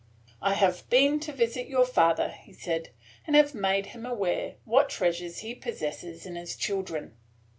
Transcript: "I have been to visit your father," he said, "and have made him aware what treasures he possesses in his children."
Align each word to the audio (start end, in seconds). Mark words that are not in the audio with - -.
"I 0.41 0.55
have 0.55 0.89
been 0.89 1.19
to 1.19 1.31
visit 1.31 1.67
your 1.67 1.85
father," 1.85 2.29
he 2.29 2.53
said, 2.53 2.89
"and 3.27 3.35
have 3.35 3.53
made 3.53 3.85
him 3.85 4.03
aware 4.03 4.55
what 4.65 4.89
treasures 4.89 5.37
he 5.45 5.53
possesses 5.53 6.25
in 6.25 6.33
his 6.35 6.55
children." 6.55 7.17